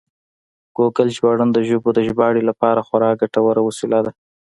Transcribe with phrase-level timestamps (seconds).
[0.75, 4.11] ګوګل ژباړن د ژبو د ژباړې لپاره خورا ګټور وسیله ده.